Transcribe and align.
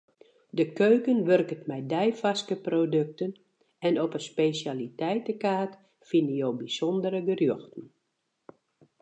De 0.59 0.65
keuken 0.77 1.19
wurket 1.27 1.61
mei 1.71 1.81
deifarske 1.93 2.55
produkten 2.67 3.31
en 3.87 3.95
op 4.05 4.11
'e 4.17 4.21
spesjaliteitekaart 4.29 5.73
fine 6.09 6.33
jo 6.41 6.49
bysûndere 6.59 7.21
gerjochten. 7.29 7.83